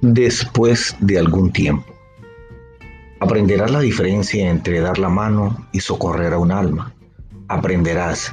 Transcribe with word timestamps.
después 0.00 0.96
de 1.00 1.18
algún 1.18 1.52
tiempo. 1.52 1.92
Aprenderás 3.20 3.72
la 3.72 3.80
diferencia 3.80 4.48
entre 4.48 4.80
dar 4.80 4.98
la 4.98 5.08
mano 5.08 5.66
y 5.72 5.80
socorrer 5.80 6.32
a 6.32 6.38
un 6.38 6.52
alma. 6.52 6.94
Aprenderás 7.48 8.32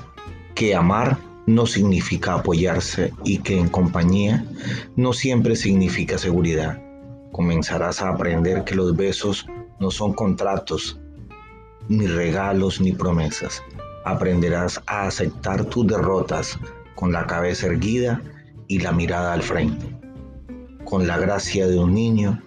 que 0.53 0.75
amar 0.75 1.17
no 1.47 1.65
significa 1.65 2.35
apoyarse 2.35 3.11
y 3.23 3.39
que 3.39 3.59
en 3.59 3.69
compañía 3.69 4.45
no 4.95 5.13
siempre 5.13 5.55
significa 5.55 6.17
seguridad. 6.17 6.81
Comenzarás 7.31 8.01
a 8.01 8.09
aprender 8.09 8.63
que 8.63 8.75
los 8.75 8.95
besos 8.95 9.47
no 9.79 9.89
son 9.89 10.13
contratos, 10.13 10.99
ni 11.89 12.05
regalos, 12.05 12.79
ni 12.79 12.91
promesas. 12.91 13.63
Aprenderás 14.05 14.81
a 14.85 15.07
aceptar 15.07 15.65
tus 15.65 15.87
derrotas 15.87 16.59
con 16.93 17.11
la 17.11 17.25
cabeza 17.25 17.67
erguida 17.67 18.21
y 18.67 18.79
la 18.79 18.91
mirada 18.91 19.33
al 19.33 19.41
frente 19.41 20.04
con 20.85 21.07
la 21.07 21.17
gracia 21.17 21.67
de 21.67 21.77
un 21.77 21.93
niño 21.93 22.41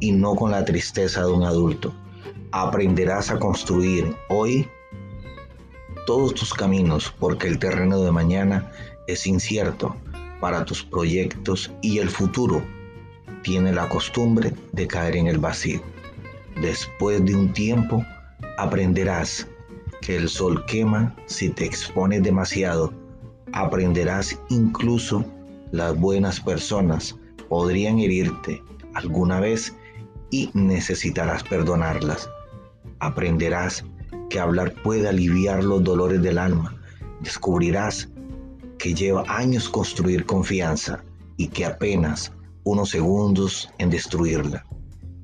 y 0.00 0.12
no 0.12 0.34
con 0.34 0.50
la 0.50 0.64
tristeza 0.64 1.24
de 1.24 1.32
un 1.32 1.44
adulto. 1.44 1.94
Aprenderás 2.50 3.30
a 3.30 3.38
construir 3.38 4.16
hoy 4.28 4.68
todos 6.06 6.34
tus 6.34 6.52
caminos 6.52 7.14
porque 7.20 7.46
el 7.46 7.58
terreno 7.58 8.00
de 8.00 8.10
mañana 8.10 8.72
es 9.06 9.26
incierto 9.26 9.94
para 10.40 10.64
tus 10.64 10.82
proyectos 10.82 11.70
y 11.82 11.98
el 11.98 12.08
futuro 12.08 12.62
tiene 13.42 13.72
la 13.72 13.88
costumbre 13.88 14.52
de 14.72 14.86
caer 14.86 15.16
en 15.16 15.28
el 15.28 15.38
vacío. 15.38 15.80
Después 16.60 17.24
de 17.24 17.34
un 17.34 17.52
tiempo 17.52 18.04
aprenderás 18.58 19.46
que 20.00 20.16
el 20.16 20.28
sol 20.28 20.64
quema 20.66 21.14
si 21.26 21.48
te 21.48 21.64
expones 21.64 22.22
demasiado. 22.22 22.92
Aprenderás 23.52 24.38
incluso 24.48 25.24
las 25.70 25.96
buenas 25.98 26.40
personas 26.40 27.16
podrían 27.52 27.98
herirte 27.98 28.62
alguna 28.94 29.38
vez 29.38 29.76
y 30.30 30.48
necesitarás 30.54 31.42
perdonarlas. 31.42 32.30
Aprenderás 32.98 33.84
que 34.30 34.40
hablar 34.40 34.72
puede 34.82 35.06
aliviar 35.06 35.62
los 35.62 35.84
dolores 35.84 36.22
del 36.22 36.38
alma. 36.38 36.74
Descubrirás 37.20 38.08
que 38.78 38.94
lleva 38.94 39.24
años 39.28 39.68
construir 39.68 40.24
confianza 40.24 41.04
y 41.36 41.48
que 41.48 41.66
apenas 41.66 42.32
unos 42.64 42.88
segundos 42.88 43.68
en 43.76 43.90
destruirla. 43.90 44.64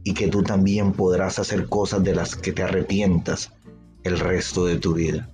Y 0.04 0.12
que 0.12 0.28
tú 0.28 0.42
también 0.42 0.92
podrás 0.92 1.38
hacer 1.38 1.66
cosas 1.70 2.04
de 2.04 2.14
las 2.14 2.36
que 2.36 2.52
te 2.52 2.62
arrepientas 2.62 3.54
el 4.02 4.18
resto 4.18 4.66
de 4.66 4.76
tu 4.76 4.92
vida. 4.92 5.30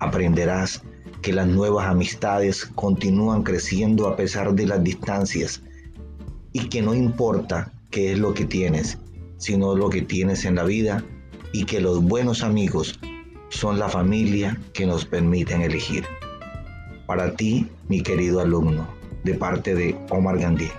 Aprenderás 0.00 0.82
que 1.22 1.32
las 1.32 1.46
nuevas 1.46 1.86
amistades 1.86 2.66
continúan 2.74 3.44
creciendo 3.44 4.08
a 4.08 4.16
pesar 4.16 4.54
de 4.54 4.66
las 4.66 4.82
distancias 4.82 5.62
y 6.56 6.70
que 6.70 6.80
no 6.80 6.94
importa 6.94 7.70
qué 7.90 8.12
es 8.12 8.18
lo 8.18 8.32
que 8.32 8.46
tienes, 8.46 8.96
sino 9.36 9.76
lo 9.76 9.90
que 9.90 10.00
tienes 10.00 10.46
en 10.46 10.54
la 10.54 10.64
vida 10.64 11.04
y 11.52 11.64
que 11.64 11.82
los 11.82 12.02
buenos 12.02 12.42
amigos 12.42 12.98
son 13.50 13.78
la 13.78 13.90
familia 13.90 14.58
que 14.72 14.86
nos 14.86 15.04
permiten 15.04 15.60
elegir. 15.60 16.06
Para 17.06 17.36
ti, 17.36 17.68
mi 17.88 18.00
querido 18.00 18.40
alumno, 18.40 18.88
de 19.22 19.34
parte 19.34 19.74
de 19.74 19.98
Omar 20.08 20.38
Gandhi. 20.38 20.70